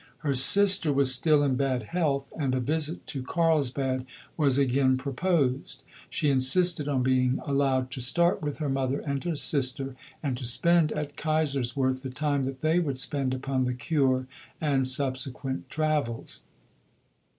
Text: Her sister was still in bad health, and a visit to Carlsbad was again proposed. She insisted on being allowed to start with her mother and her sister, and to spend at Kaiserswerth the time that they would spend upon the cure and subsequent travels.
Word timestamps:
Her 0.25 0.33
sister 0.33 0.91
was 0.91 1.13
still 1.13 1.43
in 1.43 1.53
bad 1.55 1.83
health, 1.83 2.33
and 2.35 2.55
a 2.55 2.59
visit 2.59 3.05
to 3.05 3.21
Carlsbad 3.21 4.03
was 4.35 4.57
again 4.57 4.97
proposed. 4.97 5.83
She 6.09 6.31
insisted 6.31 6.87
on 6.87 7.03
being 7.03 7.37
allowed 7.45 7.91
to 7.91 8.01
start 8.01 8.41
with 8.41 8.57
her 8.57 8.67
mother 8.67 9.01
and 9.01 9.23
her 9.25 9.35
sister, 9.35 9.95
and 10.23 10.35
to 10.39 10.45
spend 10.47 10.91
at 10.93 11.17
Kaiserswerth 11.17 12.01
the 12.01 12.09
time 12.09 12.41
that 12.45 12.61
they 12.61 12.79
would 12.79 12.97
spend 12.97 13.35
upon 13.35 13.65
the 13.65 13.75
cure 13.75 14.25
and 14.59 14.87
subsequent 14.87 15.69
travels. 15.69 16.41